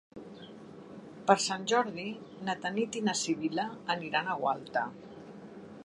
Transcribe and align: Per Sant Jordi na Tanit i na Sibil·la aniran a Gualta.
Per 1.27 1.35
Sant 1.43 1.67
Jordi 1.73 2.05
na 2.47 2.57
Tanit 2.65 2.99
i 3.01 3.05
na 3.11 3.17
Sibil·la 3.21 3.67
aniran 3.97 4.31
a 4.37 4.41
Gualta. 4.43 4.89